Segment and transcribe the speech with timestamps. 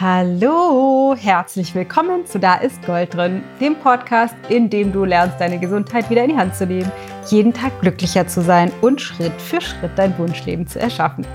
[0.00, 5.58] Hallo, herzlich willkommen zu Da ist Gold drin, dem Podcast, in dem du lernst, deine
[5.58, 6.90] Gesundheit wieder in die Hand zu nehmen,
[7.26, 11.26] jeden Tag glücklicher zu sein und Schritt für Schritt dein Wunschleben zu erschaffen.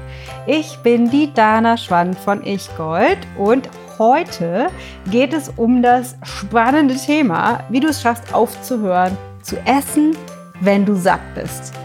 [0.47, 4.70] Ich bin die Dana Schwann von Ich Gold und heute
[5.12, 10.18] geht es um das spannende Thema, wie du es schaffst aufzuhören zu essen,
[10.62, 11.85] wenn du satt bist.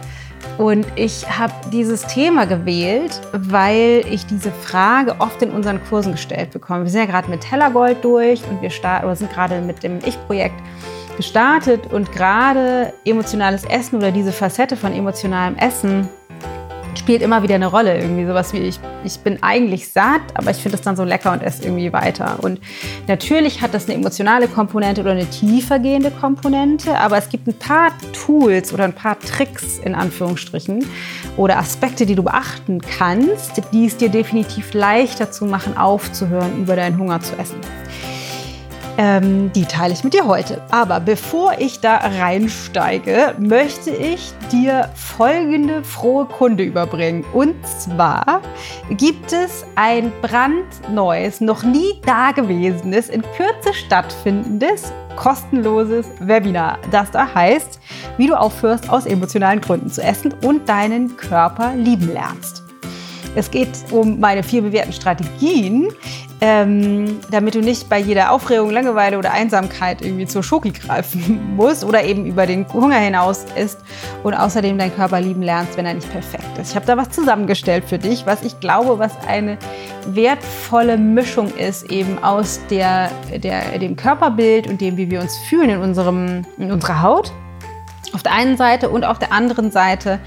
[0.58, 6.50] Und ich habe dieses Thema gewählt, weil ich diese Frage oft in unseren Kursen gestellt
[6.50, 6.84] bekomme.
[6.84, 8.70] Wir sind ja gerade mit Tellergold durch und wir
[9.02, 10.60] oder sind gerade mit dem Ich-Projekt
[11.16, 16.08] gestartet und gerade emotionales Essen oder diese Facette von emotionalem Essen
[16.98, 17.98] spielt immer wieder eine Rolle.
[17.98, 21.32] Irgendwie sowas wie ich, ich bin eigentlich satt, aber ich finde es dann so lecker
[21.32, 22.38] und esse irgendwie weiter.
[22.42, 22.60] Und
[23.06, 27.92] natürlich hat das eine emotionale Komponente oder eine tiefergehende Komponente, aber es gibt ein paar
[28.12, 30.84] Tools oder ein paar Tricks in Anführungsstrichen
[31.36, 36.76] oder Aspekte, die du beachten kannst, die es dir definitiv leichter zu machen, aufzuhören, über
[36.76, 37.60] deinen Hunger zu essen.
[38.98, 40.62] Ähm, die teile ich mit dir heute.
[40.70, 47.24] Aber bevor ich da reinsteige, möchte ich dir folgende frohe Kunde überbringen.
[47.32, 48.42] Und zwar
[48.90, 57.80] gibt es ein brandneues, noch nie dagewesenes, in Kürze stattfindendes, kostenloses Webinar, das da heißt,
[58.16, 62.62] wie du aufhörst, aus emotionalen Gründen zu essen und deinen Körper lieben lernst.
[63.34, 65.88] Es geht um meine vier bewährten Strategien,
[66.40, 71.84] ähm, damit du nicht bei jeder Aufregung, Langeweile oder Einsamkeit irgendwie zur Schoki greifen musst
[71.84, 73.78] oder eben über den Hunger hinaus isst
[74.22, 76.70] und außerdem deinen Körper lieben lernst, wenn er nicht perfekt ist.
[76.70, 79.58] Ich habe da was zusammengestellt für dich, was ich glaube, was eine
[80.06, 83.10] wertvolle Mischung ist, eben aus der,
[83.42, 87.32] der, dem Körperbild und dem, wie wir uns fühlen in, unserem, in unserer Haut
[88.12, 90.20] auf der einen Seite und auf der anderen Seite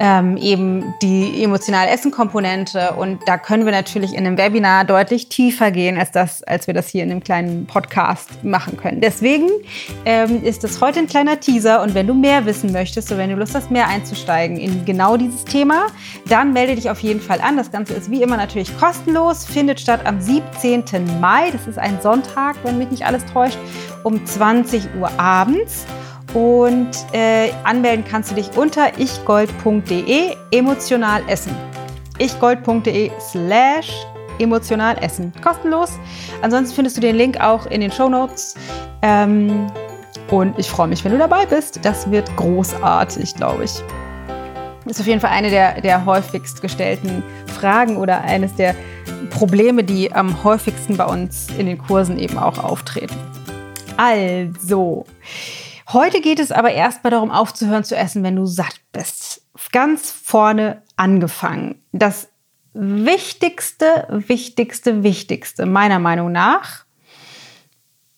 [0.00, 2.92] ähm, eben die emotionale Essen-Komponente.
[2.92, 6.74] Und da können wir natürlich in einem Webinar deutlich tiefer gehen, als, das, als wir
[6.74, 9.00] das hier in einem kleinen Podcast machen können.
[9.00, 9.48] Deswegen
[10.04, 11.82] ähm, ist das heute ein kleiner Teaser.
[11.82, 15.16] Und wenn du mehr wissen möchtest oder wenn du Lust hast, mehr einzusteigen in genau
[15.16, 15.86] dieses Thema,
[16.28, 17.56] dann melde dich auf jeden Fall an.
[17.56, 20.84] Das Ganze ist wie immer natürlich kostenlos, findet statt am 17.
[21.20, 21.50] Mai.
[21.50, 23.58] Das ist ein Sonntag, wenn mich nicht alles täuscht,
[24.04, 25.86] um 20 Uhr abends.
[26.34, 31.54] Und äh, anmelden kannst du dich unter ichgold.de emotional essen.
[32.18, 33.90] ichgold.de slash
[34.38, 35.32] emotional essen.
[35.42, 35.98] Kostenlos.
[36.42, 38.54] Ansonsten findest du den Link auch in den Show Notes.
[39.02, 39.66] Ähm,
[40.30, 41.80] und ich freue mich, wenn du dabei bist.
[41.82, 43.82] Das wird großartig, glaube ich.
[44.84, 48.74] Ist auf jeden Fall eine der, der häufigst gestellten Fragen oder eines der
[49.30, 53.16] Probleme, die am häufigsten bei uns in den Kursen eben auch auftreten.
[53.96, 55.04] Also,
[55.90, 59.42] Heute geht es aber erstmal darum, aufzuhören zu essen, wenn du satt bist.
[59.72, 61.82] Ganz vorne angefangen.
[61.92, 62.28] Das
[62.74, 66.84] Wichtigste, Wichtigste, Wichtigste meiner Meinung nach,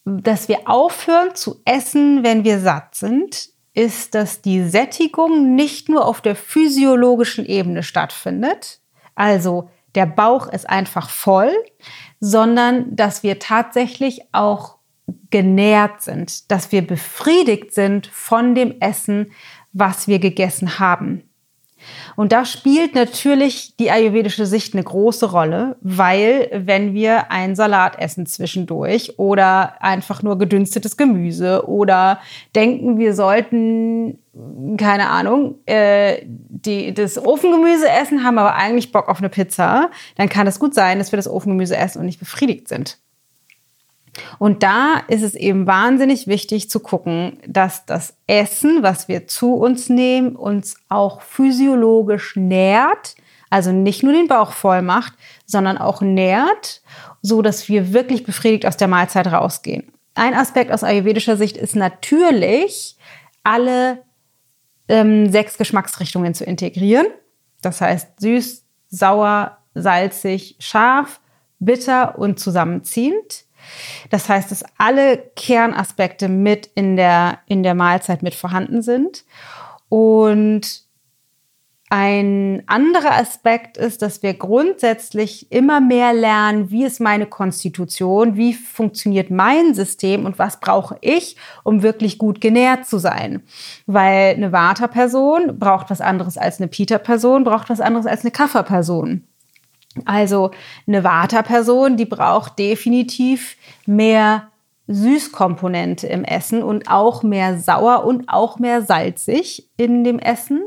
[0.04, 6.06] dass wir aufhören zu essen, wenn wir satt sind, ist, dass die Sättigung nicht nur
[6.06, 8.80] auf der physiologischen Ebene stattfindet,
[9.14, 11.52] also der Bauch ist einfach voll,
[12.20, 14.79] sondern dass wir tatsächlich auch
[15.30, 19.32] genährt sind, dass wir befriedigt sind von dem Essen,
[19.72, 21.24] was wir gegessen haben.
[22.16, 27.98] Und da spielt natürlich die ayurvedische Sicht eine große Rolle, weil wenn wir einen Salat
[27.98, 32.20] essen zwischendurch oder einfach nur gedünstetes Gemüse oder
[32.54, 34.18] denken, wir sollten,
[34.76, 40.28] keine Ahnung, äh, die, das Ofengemüse essen, haben aber eigentlich Bock auf eine Pizza, dann
[40.28, 42.98] kann es gut sein, dass wir das Ofengemüse essen und nicht befriedigt sind.
[44.38, 49.54] Und da ist es eben wahnsinnig wichtig zu gucken, dass das Essen, was wir zu
[49.54, 53.14] uns nehmen, uns auch physiologisch nährt,
[53.50, 55.14] also nicht nur den Bauch voll macht,
[55.46, 56.82] sondern auch nährt,
[57.22, 59.92] so dass wir wirklich befriedigt aus der Mahlzeit rausgehen.
[60.14, 62.96] Ein Aspekt aus ayurvedischer Sicht ist natürlich,
[63.42, 64.02] alle
[64.88, 67.06] ähm, sechs Geschmacksrichtungen zu integrieren.
[67.62, 71.20] Das heißt süß, sauer, salzig, scharf,
[71.58, 73.44] bitter und zusammenziehend.
[74.10, 79.24] Das heißt, dass alle Kernaspekte mit in der, in der Mahlzeit mit vorhanden sind.
[79.88, 80.84] Und
[81.92, 88.54] ein anderer Aspekt ist, dass wir grundsätzlich immer mehr lernen, wie ist meine Konstitution, wie
[88.54, 93.42] funktioniert mein System und was brauche ich, um wirklich gut genährt zu sein.
[93.86, 99.24] Weil eine Vata-Person braucht was anderes als eine Pita-Person, braucht was anderes als eine Kapha-Person.
[100.04, 100.52] Also
[100.86, 103.56] eine Vata-Person, die braucht definitiv
[103.86, 104.50] mehr
[104.90, 110.62] Süßkomponente im Essen und auch mehr sauer und auch mehr salzig in dem Essen,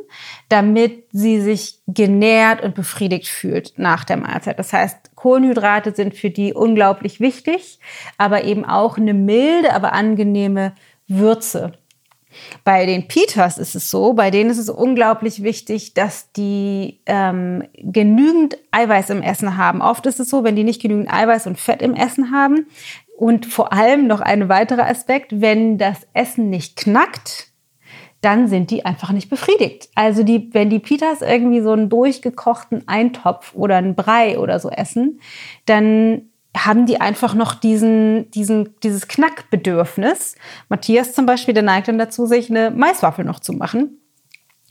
[0.48, 4.58] damit sie sich genährt und befriedigt fühlt nach der Mahlzeit.
[4.60, 7.80] Das heißt, Kohlenhydrate sind für die unglaublich wichtig,
[8.18, 10.74] aber eben auch eine milde, aber angenehme
[11.08, 11.74] Würze.
[12.64, 17.64] Bei den Peters ist es so, bei denen ist es unglaublich wichtig, dass die ähm,
[17.76, 19.82] genügend Eiweiß im Essen haben.
[19.82, 22.68] Oft ist es so, wenn die nicht genügend Eiweiß und Fett im Essen haben.
[23.18, 27.54] Und vor allem noch ein weiterer Aspekt, wenn das Essen nicht knackt,
[28.24, 29.90] dann sind die einfach nicht befriedigt.
[29.96, 34.70] Also die, wenn die Pitas irgendwie so einen durchgekochten Eintopf oder einen Brei oder so
[34.70, 35.20] essen,
[35.66, 40.36] dann haben die einfach noch diesen, diesen, dieses Knackbedürfnis.
[40.70, 43.98] Matthias zum Beispiel, der neigt dann dazu, sich eine Maiswaffel noch zu machen,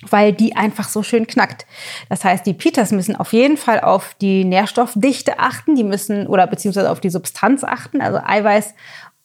[0.09, 1.67] weil die einfach so schön knackt.
[2.09, 6.47] Das heißt, die Pitas müssen auf jeden Fall auf die Nährstoffdichte achten, die müssen, oder
[6.47, 8.01] beziehungsweise auf die Substanz achten.
[8.01, 8.75] Also Eiweiß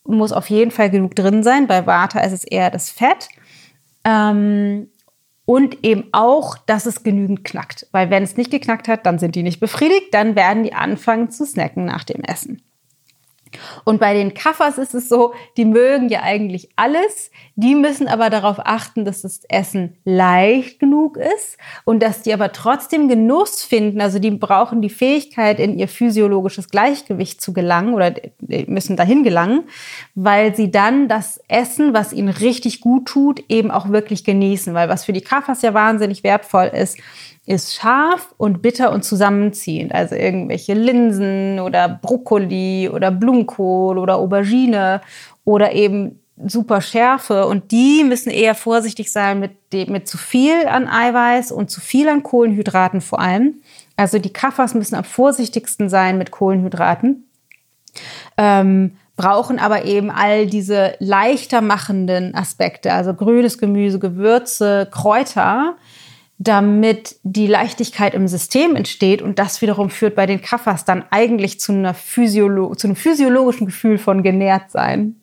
[0.04, 1.68] muss auf jeden Fall genug drin sein.
[1.68, 3.30] Bei Vata ist es eher das Fett.
[4.04, 4.89] Ähm,
[5.47, 7.88] und eben auch, dass es genügend knackt.
[7.91, 11.31] Weil wenn es nicht geknackt hat, dann sind die nicht befriedigt, dann werden die anfangen
[11.31, 12.61] zu snacken nach dem Essen.
[13.83, 18.30] Und bei den Kaffers ist es so, die mögen ja eigentlich alles, die müssen aber
[18.30, 24.01] darauf achten, dass das Essen leicht genug ist und dass die aber trotzdem Genuss finden.
[24.01, 28.13] Also die brauchen die Fähigkeit, in ihr physiologisches Gleichgewicht zu gelangen oder
[28.68, 29.63] müssen dahin gelangen,
[30.15, 34.74] weil sie dann das Essen, was ihnen richtig gut tut, eben auch wirklich genießen.
[34.74, 36.98] Weil was für die Kaffers ja wahnsinnig wertvoll ist,
[37.47, 39.94] ist scharf und bitter und zusammenziehend.
[39.94, 45.01] Also irgendwelche Linsen oder Brokkoli oder Blumenkohl oder Aubergine
[45.45, 47.47] oder eben super Schärfe.
[47.47, 52.09] Und die müssen eher vorsichtig sein mit, mit zu viel an Eiweiß und zu viel
[52.09, 53.61] an Kohlenhydraten vor allem.
[53.95, 57.29] Also die Kaffers müssen am vorsichtigsten sein mit Kohlenhydraten.
[58.38, 65.75] Ähm, brauchen aber eben all diese leichter machenden Aspekte, also grünes Gemüse, Gewürze, Kräuter,
[66.39, 71.60] damit die Leichtigkeit im System entsteht und das wiederum führt bei den Kaffers dann eigentlich
[71.60, 75.16] zu, einer Physiolo zu einem physiologischen Gefühl von genährt sein.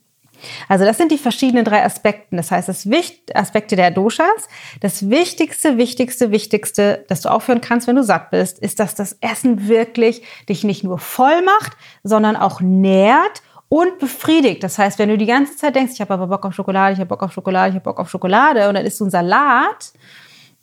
[0.68, 2.36] Also das sind die verschiedenen drei Aspekte.
[2.36, 4.48] Das heißt, das Wicht Aspekte der Doshas.
[4.80, 9.16] Das wichtigste, wichtigste, wichtigste, dass du aufhören kannst, wenn du satt bist, ist, dass das
[9.20, 14.62] Essen wirklich dich nicht nur voll macht, sondern auch nährt und befriedigt.
[14.62, 16.98] Das heißt, wenn du die ganze Zeit denkst, ich habe aber Bock auf Schokolade, ich
[16.98, 19.92] habe Bock auf Schokolade, ich habe Bock auf Schokolade und dann isst du einen Salat,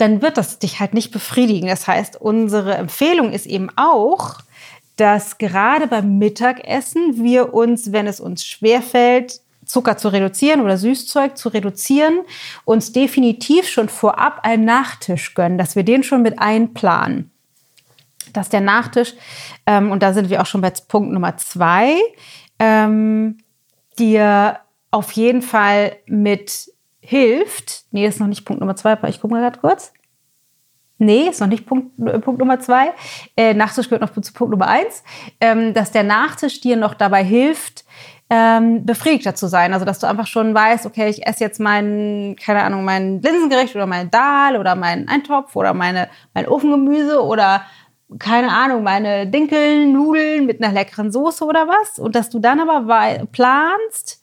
[0.02, 1.68] dann wird das dich halt nicht befriedigen.
[1.68, 4.40] Das heißt, unsere Empfehlung ist eben auch,
[4.96, 11.38] dass gerade beim Mittagessen wir uns, wenn es uns schwerfällt, Zucker zu reduzieren oder Süßzeug
[11.38, 12.22] zu reduzieren,
[12.66, 17.30] uns definitiv schon vorab einen Nachtisch gönnen, dass wir den schon mit einplanen.
[18.34, 19.14] Dass der Nachtisch,
[19.68, 21.96] ähm, und da sind wir auch schon bei Punkt Nummer zwei,
[22.58, 23.38] ähm,
[24.00, 24.60] dir
[24.90, 26.72] auf jeden Fall mit
[27.02, 29.92] hilft, nee, ist noch nicht Punkt Nummer zwei, ich gucke mal gerade kurz.
[30.98, 32.94] Nee, ist noch nicht Punkt, äh, Punkt Nummer zwei.
[33.36, 35.04] Äh, Nachtisch gehört noch zu Punkt Nummer eins,
[35.40, 37.86] ähm, dass der Nachtisch dir noch dabei hilft,
[38.30, 39.74] ähm, befriedigter zu sein.
[39.74, 43.76] Also dass du einfach schon weißt, okay, ich esse jetzt mein, keine Ahnung, mein Linsengericht
[43.76, 47.64] oder mein Dahl oder meinen Eintopf oder meine, mein Ofengemüse oder
[48.20, 51.98] keine Ahnung, meine Dinkelnudeln mit einer leckeren Soße oder was.
[51.98, 54.21] Und dass du dann aber planst,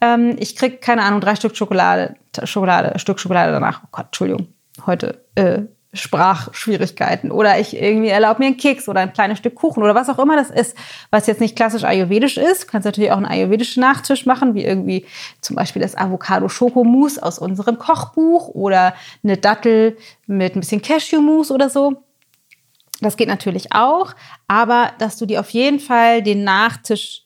[0.00, 3.82] ähm, ich krieg, keine Ahnung, drei Stück Schokolade, Schokolade, Stück Schokolade danach.
[3.84, 4.48] Oh Gott, Entschuldigung,
[4.86, 5.62] heute äh,
[5.94, 7.30] Sprachschwierigkeiten.
[7.30, 10.18] Oder ich irgendwie erlaube mir einen Keks oder ein kleines Stück Kuchen oder was auch
[10.18, 10.76] immer das ist,
[11.10, 12.64] was jetzt nicht klassisch ayurvedisch ist.
[12.64, 15.06] Du kannst natürlich auch einen ayurvedischen Nachtisch machen, wie irgendwie
[15.40, 19.96] zum Beispiel das Avocado-Schokomousse aus unserem Kochbuch oder eine Dattel
[20.26, 22.02] mit ein bisschen Cashew-Mousse oder so.
[23.00, 24.14] Das geht natürlich auch,
[24.48, 27.23] aber dass du dir auf jeden Fall den Nachtisch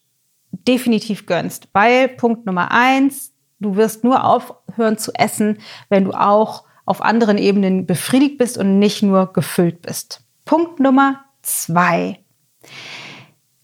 [0.66, 1.68] definitiv gönnst.
[1.72, 7.38] Weil Punkt Nummer eins, du wirst nur aufhören zu essen, wenn du auch auf anderen
[7.38, 10.22] Ebenen befriedigt bist und nicht nur gefüllt bist.
[10.44, 12.20] Punkt Nummer zwei.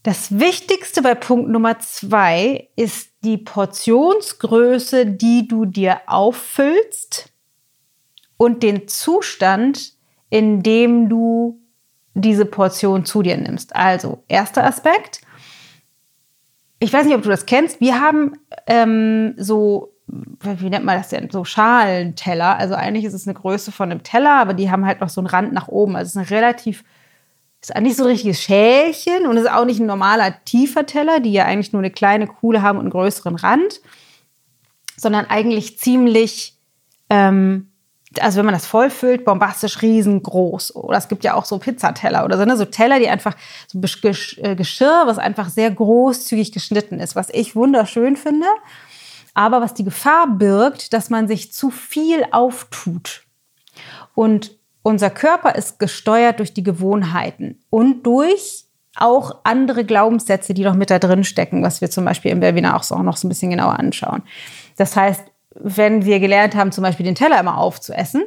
[0.03, 7.33] Das Wichtigste bei Punkt Nummer zwei ist die Portionsgröße, die du dir auffüllst
[8.37, 9.95] und den Zustand,
[10.29, 11.59] in dem du
[12.13, 13.75] diese Portion zu dir nimmst.
[13.75, 15.23] Also, erster Aspekt,
[16.85, 17.81] ich weiß nicht, ob du das kennst.
[17.81, 18.37] Wir haben
[18.67, 21.31] ähm, so, wie nennt man das denn?
[21.31, 22.59] So Schalenteller.
[22.59, 25.21] Also eigentlich ist es eine Größe von einem Teller, aber die haben halt noch so
[25.21, 25.97] einen Rand nach oben.
[25.97, 26.85] Also es ist eine relativ,
[27.63, 31.33] ist nicht so ein richtiges Schälchen und ist auch nicht ein normaler tiefer Teller, die
[31.33, 33.81] ja eigentlich nur eine kleine Kuhle haben und einen größeren Rand,
[34.97, 36.59] sondern eigentlich ziemlich
[37.09, 37.71] ähm,
[38.21, 40.77] also wenn man das vollfüllt, bombastisch riesengroß.
[40.77, 42.57] Oder es gibt ja auch so Pizzateller oder so, ne?
[42.57, 47.57] so Teller, die einfach so äh, Geschirr, was einfach sehr großzügig geschnitten ist, was ich
[47.57, 48.47] wunderschön finde.
[49.35, 53.25] Aber was die Gefahr birgt, dass man sich zu viel auftut.
[54.15, 58.67] Und unser Körper ist gesteuert durch die Gewohnheiten und durch
[58.97, 62.77] auch andere Glaubenssätze, die noch mit da drin stecken, was wir zum Beispiel im Webinar
[62.77, 64.23] auch, so, auch noch so ein bisschen genauer anschauen.
[64.77, 68.23] Das heißt, wenn wir gelernt haben, zum Beispiel den Teller immer aufzuessen,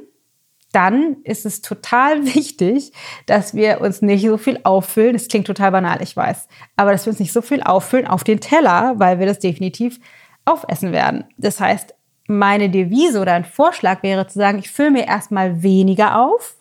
[0.71, 2.91] dann ist es total wichtig,
[3.25, 5.13] dass wir uns nicht so viel auffüllen.
[5.13, 6.47] Das klingt total banal, ich weiß.
[6.75, 9.99] Aber dass wir uns nicht so viel auffüllen auf den Teller, weil wir das definitiv
[10.45, 11.25] aufessen werden.
[11.37, 11.93] Das heißt,
[12.27, 16.55] meine Devise oder ein Vorschlag wäre zu sagen, ich fülle mir erstmal weniger auf,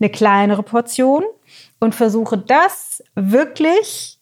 [0.00, 1.24] eine kleinere Portion
[1.78, 4.18] und versuche das wirklich,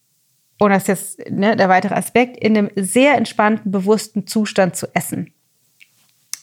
[0.58, 4.88] und das ist jetzt ne, der weitere Aspekt, in einem sehr entspannten, bewussten Zustand zu
[4.94, 5.32] essen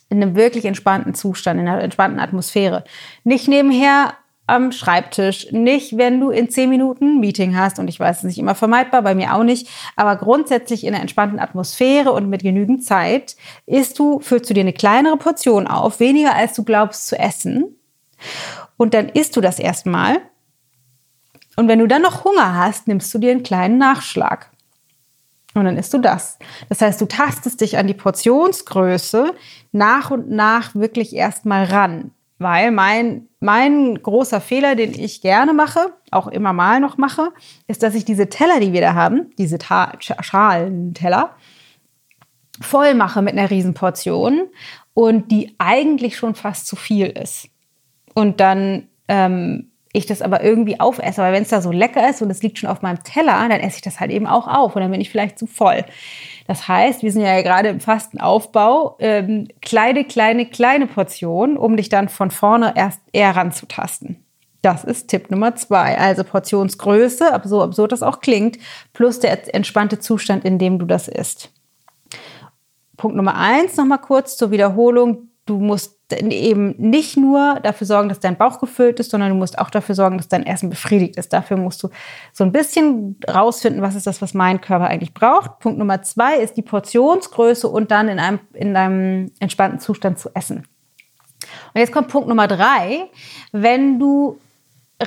[0.10, 2.84] in einem wirklich entspannten Zustand, in einer entspannten Atmosphäre.
[3.24, 4.14] Nicht nebenher
[4.48, 8.24] am Schreibtisch, nicht wenn du in zehn Minuten ein Meeting hast und ich weiß, es
[8.24, 12.30] ist nicht immer vermeidbar, bei mir auch nicht, aber grundsätzlich in einer entspannten Atmosphäre und
[12.30, 13.36] mit genügend Zeit
[13.68, 17.76] isst du, füllst du dir eine kleinere Portion auf, weniger als du glaubst zu essen
[18.78, 20.18] und dann isst du das erstmal
[21.60, 24.50] und wenn du dann noch Hunger hast, nimmst du dir einen kleinen Nachschlag.
[25.56, 26.38] Und dann isst du das.
[26.70, 29.34] Das heißt, du tastest dich an die Portionsgröße
[29.72, 32.12] nach und nach wirklich erstmal ran.
[32.38, 37.34] Weil mein, mein großer Fehler, den ich gerne mache, auch immer mal noch mache,
[37.68, 41.36] ist, dass ich diese Teller, die wir da haben, diese Ta Schalenteller,
[42.62, 44.48] voll mache mit einer Riesenportion
[44.94, 47.50] und die eigentlich schon fast zu viel ist.
[48.14, 51.22] Und dann ähm, ich das aber irgendwie aufesse.
[51.22, 53.60] Aber wenn es da so lecker ist und es liegt schon auf meinem Teller, dann
[53.60, 55.84] esse ich das halt eben auch auf und dann bin ich vielleicht zu voll.
[56.48, 61.90] Das heißt, wir sind ja gerade im Fastenaufbau, ähm, kleine, kleine, kleine Portionen, um dich
[61.90, 64.24] dann von vorne erst eher ranzutasten.
[64.62, 65.98] Das ist Tipp Nummer zwei.
[65.98, 68.58] Also Portionsgröße, so absurd das auch klingt,
[68.94, 71.52] plus der entspannte Zustand, in dem du das isst.
[72.98, 75.30] Punkt Nummer eins, nochmal kurz zur Wiederholung.
[75.46, 79.60] Du musst eben nicht nur dafür sorgen, dass dein Bauch gefüllt ist, sondern du musst
[79.60, 81.34] auch dafür sorgen, dass dein Essen befriedigt ist.
[81.34, 81.90] Dafür musst du
[82.34, 85.60] so ein bisschen rausfinden, was ist das, was mein Körper eigentlich braucht.
[85.60, 90.30] Punkt Nummer zwei ist die Portionsgröße und dann in einem, in einem entspannten Zustand zu
[90.34, 90.68] essen.
[91.74, 93.10] Und jetzt kommt Punkt Nummer drei.
[93.52, 94.40] Wenn du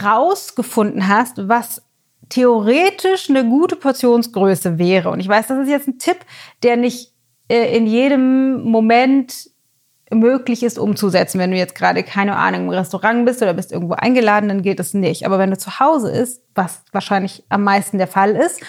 [0.02, 1.82] rausgefunden hast, was
[2.28, 6.18] theoretisch eine gute Portionsgröße wäre, und ich weiß, das ist jetzt ein Tipp,
[6.62, 7.12] der nicht
[7.48, 9.51] äh, in jedem Moment
[10.14, 11.38] möglich ist umzusetzen.
[11.38, 14.78] Wenn du jetzt gerade, keine Ahnung, im Restaurant bist oder bist irgendwo eingeladen, dann gilt
[14.78, 15.26] das nicht.
[15.26, 18.60] Aber wenn du zu Hause ist, was wahrscheinlich am meisten der Fall ist,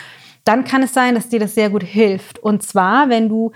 [0.43, 2.39] dann kann es sein, dass dir das sehr gut hilft.
[2.39, 3.51] Und zwar, wenn du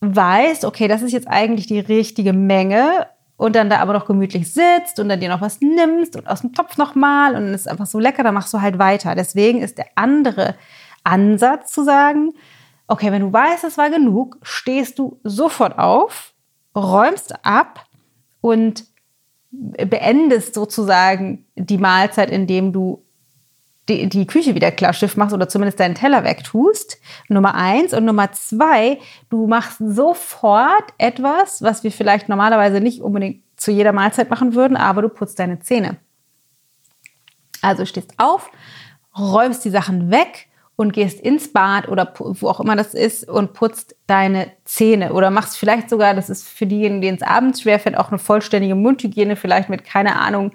[0.00, 4.52] weißt, okay, das ist jetzt eigentlich die richtige Menge und dann da aber noch gemütlich
[4.52, 7.68] sitzt und dann dir noch was nimmst und aus dem Topf nochmal und es ist
[7.68, 9.14] einfach so lecker, dann machst du halt weiter.
[9.14, 10.54] Deswegen ist der andere
[11.04, 12.32] Ansatz zu sagen,
[12.88, 16.31] okay, wenn du weißt, es war genug, stehst du sofort auf
[16.74, 17.86] räumst ab
[18.40, 18.84] und
[19.50, 23.04] beendest sozusagen die Mahlzeit, indem du
[23.88, 26.98] die, die Küche wieder klar Schiff machst oder zumindest deinen Teller wegtust.
[27.28, 27.92] Nummer eins.
[27.92, 28.98] Und Nummer zwei,
[29.28, 34.76] du machst sofort etwas, was wir vielleicht normalerweise nicht unbedingt zu jeder Mahlzeit machen würden,
[34.76, 35.98] aber du putzt deine Zähne.
[37.60, 38.50] Also stehst auf,
[39.16, 40.48] räumst die Sachen weg
[40.82, 45.12] und gehst ins Bad oder wo auch immer das ist und putzt deine Zähne.
[45.14, 48.74] Oder machst vielleicht sogar, das ist für diejenigen, denen es abends schwerfällt, auch eine vollständige
[48.74, 50.52] Mundhygiene, vielleicht mit, keine Ahnung,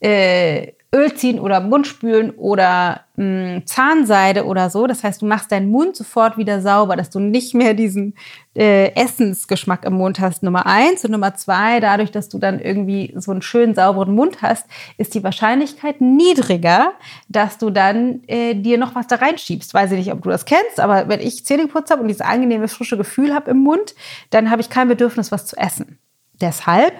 [0.00, 4.88] äh, Öl ziehen oder Mund spülen oder mh, hm, Zahnseide oder so.
[4.88, 8.14] Das heißt, du machst deinen Mund sofort wieder sauber, dass du nicht mehr diesen
[8.56, 10.42] äh, Essensgeschmack im Mund hast.
[10.42, 14.42] Nummer eins und Nummer zwei, dadurch, dass du dann irgendwie so einen schönen sauberen Mund
[14.42, 14.66] hast,
[14.98, 16.92] ist die Wahrscheinlichkeit niedriger,
[17.28, 19.72] dass du dann äh, dir noch was da reinschiebst.
[19.72, 22.22] Weiß ich nicht, ob du das kennst, aber wenn ich Zähne geputzt habe und dieses
[22.22, 23.94] angenehme frische Gefühl habe im Mund,
[24.30, 26.00] dann habe ich kein Bedürfnis, was zu essen.
[26.40, 26.94] Deshalb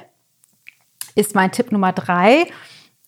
[1.17, 2.47] ist mein Tipp Nummer drei,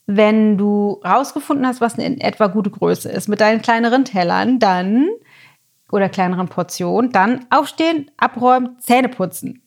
[0.06, 5.08] wenn du rausgefunden hast, was in etwa gute Größe ist, mit deinen kleineren Tellern, dann
[5.90, 9.62] oder kleineren Portionen, dann aufstehen, abräumen, Zähne putzen.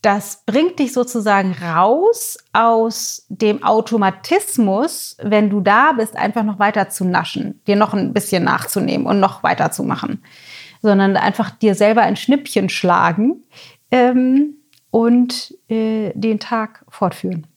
[0.00, 6.88] Das bringt dich sozusagen raus aus dem Automatismus, wenn du da bist, einfach noch weiter
[6.88, 10.22] zu naschen, dir noch ein bisschen nachzunehmen und noch weiter zu machen,
[10.80, 13.42] sondern einfach dir selber ein Schnippchen schlagen
[13.90, 14.54] ähm,
[14.90, 17.48] und äh, den Tag fortführen.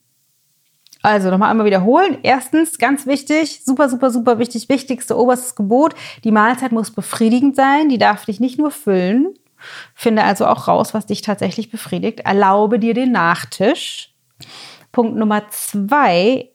[1.01, 2.17] Also nochmal einmal wiederholen.
[2.23, 7.89] Erstens, ganz wichtig, super, super, super wichtig, wichtigste oberstes Gebot, die Mahlzeit muss befriedigend sein,
[7.89, 9.33] die darf dich nicht nur füllen.
[9.93, 12.21] Finde also auch raus, was dich tatsächlich befriedigt.
[12.21, 14.13] Erlaube dir den Nachtisch.
[14.91, 16.49] Punkt Nummer zwei,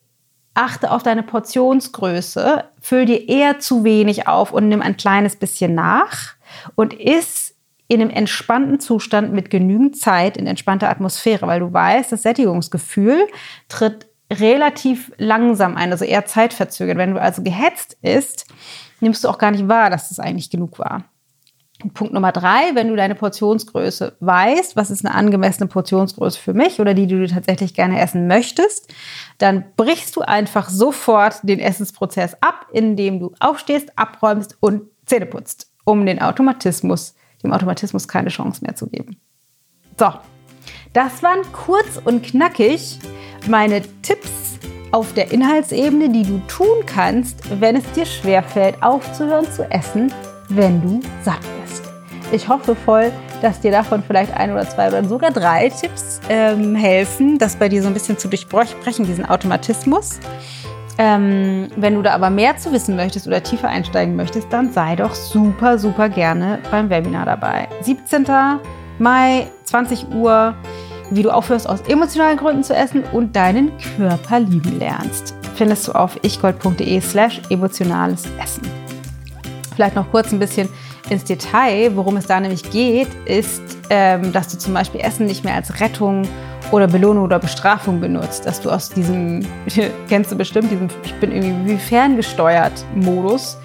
[0.54, 5.74] achte auf deine Portionsgröße, füll dir eher zu wenig auf und nimm ein kleines bisschen
[5.74, 6.34] nach
[6.74, 7.54] und iss
[7.88, 13.26] in einem entspannten Zustand mit genügend Zeit in entspannter Atmosphäre, weil du weißt, das Sättigungsgefühl
[13.68, 14.06] tritt
[14.40, 16.98] relativ langsam ein, also eher zeitverzögert.
[16.98, 18.46] Wenn du also gehetzt isst,
[19.00, 21.04] nimmst du auch gar nicht wahr, dass das eigentlich genug war.
[21.92, 26.80] Punkt Nummer drei, wenn du deine Portionsgröße weißt, was ist eine angemessene Portionsgröße für mich
[26.80, 28.92] oder die, die du tatsächlich gerne essen möchtest,
[29.38, 35.72] dann brichst du einfach sofort den Essensprozess ab, indem du aufstehst, abräumst und Zähne putzt,
[35.84, 39.16] um den Automatismus, dem Automatismus keine Chance mehr zu geben.
[39.98, 40.12] So,
[40.94, 42.98] das waren kurz und knackig
[43.48, 44.58] meine Tipps
[44.92, 50.12] auf der Inhaltsebene, die du tun kannst, wenn es dir schwerfällt, aufzuhören zu essen,
[50.48, 51.82] wenn du satt bist.
[52.32, 56.74] Ich hoffe voll, dass dir davon vielleicht ein oder zwei oder sogar drei Tipps ähm,
[56.74, 60.18] helfen, das bei dir so ein bisschen zu durchbrechen, diesen Automatismus.
[60.96, 64.94] Ähm, wenn du da aber mehr zu wissen möchtest oder tiefer einsteigen möchtest, dann sei
[64.94, 67.68] doch super, super gerne beim Webinar dabei.
[67.80, 68.24] 17.
[69.00, 70.54] Mai, 20 Uhr,
[71.10, 75.34] wie du aufhörst, aus emotionalen Gründen zu essen und deinen Körper lieben lernst.
[75.54, 78.62] Findest du auf ichgold.de slash emotionales Essen.
[79.74, 80.68] Vielleicht noch kurz ein bisschen
[81.10, 85.44] ins Detail, worum es da nämlich geht, ist, ähm, dass du zum Beispiel Essen nicht
[85.44, 86.22] mehr als Rettung
[86.72, 89.46] oder Belohnung oder Bestrafung benutzt, dass du aus diesem,
[90.08, 93.58] kennst du bestimmt, diesem ich bin irgendwie wie ferngesteuert Modus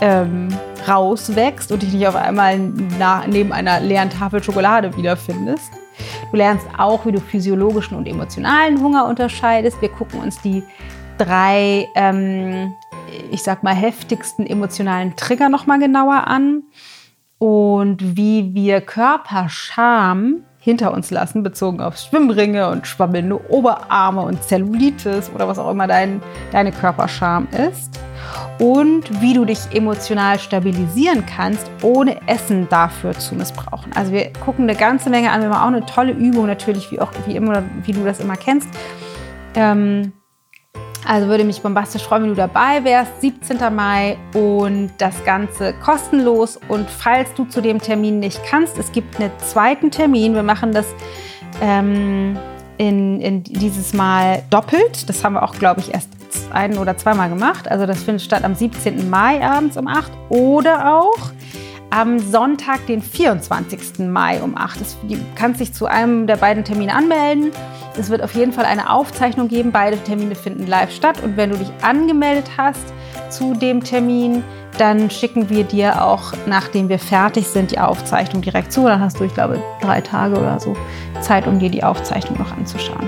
[0.00, 0.48] ähm,
[0.86, 2.58] rauswächst und dich nicht auf einmal
[2.98, 5.81] nach, neben einer leeren Tafel Schokolade wiederfindest.
[6.30, 9.80] Du lernst auch, wie du physiologischen und emotionalen Hunger unterscheidest.
[9.80, 10.62] Wir gucken uns die
[11.18, 12.72] drei ähm,
[13.30, 16.62] ich sag mal, heftigsten emotionalen Trigger nochmal genauer an
[17.38, 25.28] und wie wir Körperscham hinter uns lassen, bezogen auf Schwimmringe und schwabbelnde Oberarme und Zellulitis
[25.34, 27.98] oder was auch immer dein, deine Körperscham ist.
[28.60, 33.92] Und wie du dich emotional stabilisieren kannst, ohne Essen dafür zu missbrauchen.
[33.96, 35.40] Also wir gucken eine ganze Menge an.
[35.40, 38.36] Wir haben auch eine tolle Übung natürlich, wie, auch, wie, immer, wie du das immer
[38.36, 38.68] kennst.
[39.56, 40.12] Ähm,
[41.04, 43.20] also würde mich bombastisch freuen, wenn du dabei wärst.
[43.20, 43.58] 17.
[43.74, 46.58] Mai und das Ganze kostenlos.
[46.68, 50.34] Und falls du zu dem Termin nicht kannst, es gibt einen zweiten Termin.
[50.34, 50.86] Wir machen das
[51.60, 52.38] ähm,
[52.78, 55.08] in, in dieses Mal doppelt.
[55.08, 56.10] Das haben wir auch, glaube ich, erst
[56.52, 57.68] ein oder zweimal gemacht.
[57.68, 59.10] Also das findet statt am 17.
[59.10, 61.30] Mai abends um 8 oder auch
[61.92, 63.98] am Sonntag, den 24.
[64.08, 64.80] Mai um 8.
[64.80, 67.50] Das, du kannst dich zu einem der beiden Termine anmelden.
[67.98, 69.72] Es wird auf jeden Fall eine Aufzeichnung geben.
[69.72, 71.22] Beide Termine finden live statt.
[71.22, 72.94] Und wenn du dich angemeldet hast
[73.28, 74.42] zu dem Termin,
[74.78, 78.84] dann schicken wir dir auch, nachdem wir fertig sind, die Aufzeichnung direkt zu.
[78.84, 80.74] Dann hast du, ich glaube, drei Tage oder so
[81.20, 83.06] Zeit, um dir die Aufzeichnung noch anzuschauen.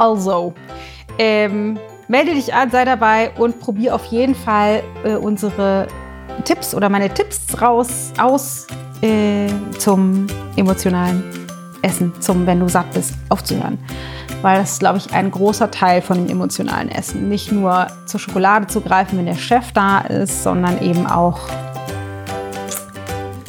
[0.00, 0.52] Also,
[1.16, 1.78] ähm,
[2.08, 5.86] melde dich an, sei dabei und probier auf jeden Fall äh, unsere
[6.44, 8.66] Tipps oder meine Tipps raus aus
[9.02, 11.24] äh, zum emotionalen
[11.82, 13.78] Essen, zum, wenn du satt bist, aufzuhören.
[14.42, 17.28] Weil das ist, glaube ich, ein großer Teil von dem emotionalen Essen.
[17.28, 21.40] Nicht nur zur Schokolade zu greifen, wenn der Chef da ist, sondern eben auch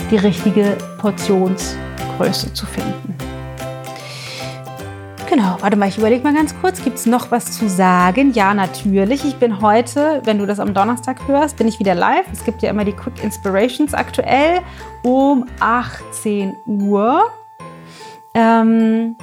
[0.10, 3.27] die richtige Portionsgröße zu finden.
[5.30, 8.32] Genau, warte mal, ich überlege mal ganz kurz, gibt es noch was zu sagen?
[8.32, 9.26] Ja, natürlich.
[9.26, 12.26] Ich bin heute, wenn du das am Donnerstag hörst, bin ich wieder live.
[12.32, 14.62] Es gibt ja immer die Quick Inspirations aktuell
[15.04, 17.30] um 18 Uhr.
[18.34, 19.18] Ähm,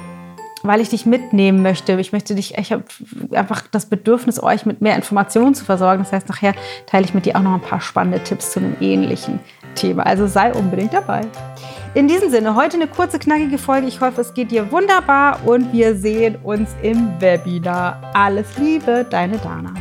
[0.61, 1.99] weil ich dich mitnehmen möchte.
[1.99, 2.83] Ich möchte dich, ich habe
[3.31, 6.03] einfach das Bedürfnis, euch mit mehr Informationen zu versorgen.
[6.03, 6.53] Das heißt, nachher
[6.85, 9.39] teile ich mit dir auch noch ein paar spannende Tipps zu einem ähnlichen
[9.75, 10.05] Thema.
[10.05, 11.21] Also sei unbedingt dabei.
[11.95, 13.87] In diesem Sinne, heute eine kurze, knackige Folge.
[13.87, 18.01] Ich hoffe, es geht dir wunderbar und wir sehen uns im Webinar.
[18.13, 19.73] Alles Liebe, deine Dana.